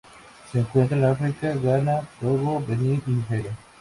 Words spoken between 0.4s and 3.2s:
Se encuentran en África: Ghana, Togo, Benín y